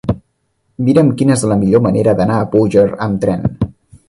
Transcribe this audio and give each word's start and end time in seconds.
Mira'm 0.87 1.11
quina 1.19 1.35
és 1.37 1.43
la 1.51 1.59
millor 1.59 1.85
manera 1.89 2.17
d'anar 2.23 2.39
a 2.39 2.49
Búger 2.57 2.89
amb 3.09 3.23
tren. 3.27 3.49